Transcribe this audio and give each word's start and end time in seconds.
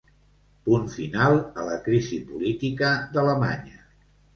Punt 0.69 0.87
final 0.93 1.37
a 1.41 1.67
la 1.69 1.77
crisi 1.85 2.21
política 2.33 2.95
d’Alemanya. 3.15 3.83